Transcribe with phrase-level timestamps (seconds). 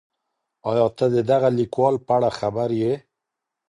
[0.69, 2.93] ایا ته د دغه لیکوال په اړه خبر یې؟